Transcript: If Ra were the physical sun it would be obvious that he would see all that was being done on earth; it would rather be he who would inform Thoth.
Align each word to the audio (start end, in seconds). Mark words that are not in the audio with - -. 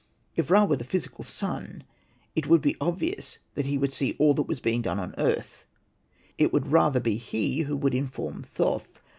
If 0.35 0.49
Ra 0.49 0.65
were 0.65 0.77
the 0.77 0.83
physical 0.83 1.23
sun 1.23 1.83
it 2.35 2.47
would 2.47 2.63
be 2.63 2.75
obvious 2.81 3.37
that 3.53 3.67
he 3.67 3.77
would 3.77 3.93
see 3.93 4.15
all 4.17 4.33
that 4.33 4.47
was 4.47 4.59
being 4.59 4.81
done 4.81 4.99
on 4.99 5.13
earth; 5.19 5.63
it 6.39 6.51
would 6.51 6.71
rather 6.71 6.99
be 6.99 7.17
he 7.17 7.59
who 7.67 7.77
would 7.77 7.93
inform 7.93 8.41
Thoth. 8.41 8.99